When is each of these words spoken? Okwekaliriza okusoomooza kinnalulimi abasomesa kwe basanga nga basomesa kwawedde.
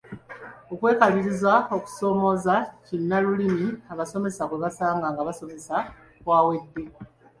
Okwekaliriza 0.73 1.53
okusoomooza 1.75 2.55
kinnalulimi 2.85 3.67
abasomesa 3.93 4.41
kwe 4.49 4.57
basanga 4.63 5.07
nga 5.13 5.25
basomesa 5.27 5.75
kwawedde. 6.23 6.83